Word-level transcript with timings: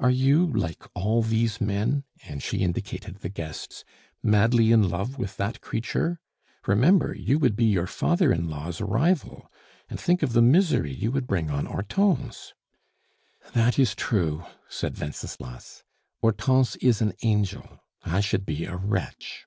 Are 0.00 0.10
you, 0.10 0.44
like 0.44 0.82
all 0.96 1.22
these 1.22 1.60
men," 1.60 2.02
and 2.24 2.42
she 2.42 2.64
indicated 2.64 3.18
the 3.18 3.28
guests, 3.28 3.84
"madly 4.24 4.72
in 4.72 4.88
love 4.90 5.18
with 5.18 5.36
that 5.36 5.60
creature? 5.60 6.18
Remember, 6.66 7.14
you 7.16 7.38
would 7.38 7.54
be 7.54 7.66
your 7.66 7.86
father 7.86 8.32
in 8.32 8.50
law's 8.50 8.80
rival. 8.80 9.48
And 9.88 10.00
think 10.00 10.24
of 10.24 10.32
the 10.32 10.42
misery 10.42 10.92
you 10.92 11.12
would 11.12 11.28
bring 11.28 11.48
on 11.48 11.66
Hortense." 11.66 12.54
"That 13.52 13.78
is 13.78 13.94
true," 13.94 14.44
said 14.68 14.98
Wenceslas. 14.98 15.84
"Hortense 16.22 16.74
is 16.82 17.00
an 17.00 17.12
angel; 17.22 17.84
I 18.04 18.18
should 18.18 18.44
be 18.44 18.64
a 18.64 18.74
wretch." 18.74 19.46